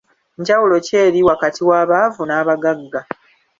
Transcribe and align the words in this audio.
Njawulo 0.39 0.75
ki 0.85 0.93
eri 1.05 1.19
wakati 1.29 1.61
w'abaavu 1.69 2.21
n'abagagga? 2.25 2.99